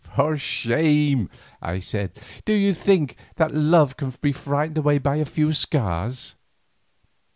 [0.15, 1.29] "For shame,"
[1.61, 2.19] I said.
[2.43, 6.33] "Do you then think that love can be frightened away by some few scars?"